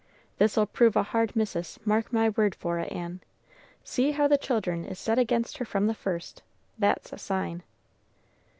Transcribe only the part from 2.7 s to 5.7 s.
it, Ann! See how the children is set against her